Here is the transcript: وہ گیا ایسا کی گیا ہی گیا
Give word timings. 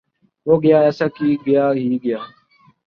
وہ 0.47 0.55
گیا 0.63 0.79
ایسا 0.81 1.07
کی 1.15 1.29
گیا 1.45 1.65
ہی 1.73 1.97
گیا 2.03 2.17